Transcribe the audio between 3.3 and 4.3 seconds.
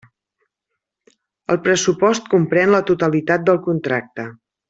del contracte.